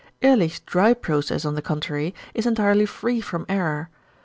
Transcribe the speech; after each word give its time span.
Ehrlich's 0.23 0.59
dry 0.61 0.95
process, 0.95 1.45
on 1.45 1.53
the 1.53 1.61
contrary, 1.61 2.15
is 2.33 2.47
entirely 2.47 2.87
free 2.87 3.21
from 3.21 3.45
error. 3.47 3.87